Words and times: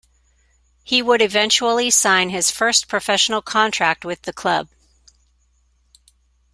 He 0.83 1.03
would 1.03 1.21
eventually 1.21 1.91
sign 1.91 2.29
his 2.31 2.49
first 2.49 2.87
professional 2.87 3.43
contract 3.43 4.03
with 4.03 4.23
the 4.23 4.33
club. 4.33 4.67